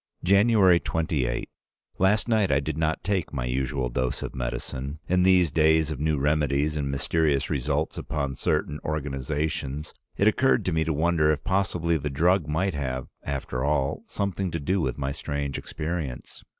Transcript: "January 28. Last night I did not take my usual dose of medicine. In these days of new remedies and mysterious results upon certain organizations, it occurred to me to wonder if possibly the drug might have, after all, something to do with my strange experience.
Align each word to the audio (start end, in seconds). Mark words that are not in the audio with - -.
"January 0.23 0.79
28. 0.79 1.47
Last 1.99 2.27
night 2.27 2.49
I 2.51 2.59
did 2.59 2.75
not 2.75 3.03
take 3.03 3.31
my 3.31 3.45
usual 3.45 3.87
dose 3.87 4.23
of 4.23 4.33
medicine. 4.33 4.97
In 5.07 5.21
these 5.21 5.51
days 5.51 5.91
of 5.91 5.99
new 5.99 6.17
remedies 6.17 6.75
and 6.75 6.89
mysterious 6.89 7.51
results 7.51 7.99
upon 7.99 8.33
certain 8.33 8.79
organizations, 8.83 9.93
it 10.17 10.27
occurred 10.27 10.65
to 10.65 10.73
me 10.73 10.83
to 10.85 10.91
wonder 10.91 11.29
if 11.29 11.43
possibly 11.43 11.97
the 11.99 12.09
drug 12.09 12.47
might 12.47 12.73
have, 12.73 13.09
after 13.21 13.63
all, 13.63 14.01
something 14.07 14.49
to 14.49 14.59
do 14.59 14.81
with 14.81 14.97
my 14.97 15.11
strange 15.11 15.59
experience. 15.59 16.43